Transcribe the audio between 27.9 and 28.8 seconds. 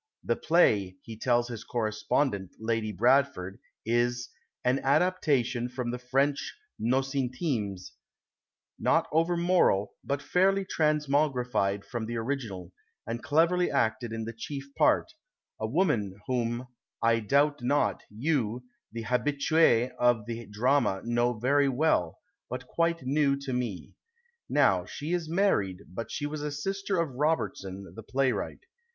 the playwright.